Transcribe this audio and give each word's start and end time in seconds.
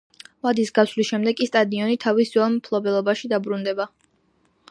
ვადის 0.45 0.71
გასვლის 0.79 1.09
შემდეგ 1.09 1.35
კი 1.41 1.47
სტადიონი 1.49 1.99
თავის 2.07 2.33
ძველ 2.37 2.51
მფლობელობაში 2.57 3.33
დაბრუნდება. 3.35 3.87